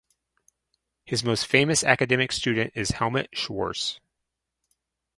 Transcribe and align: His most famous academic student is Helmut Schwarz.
His 1.05 1.23
most 1.23 1.45
famous 1.45 1.83
academic 1.83 2.31
student 2.31 2.71
is 2.73 2.89
Helmut 2.89 3.29
Schwarz. 3.37 3.99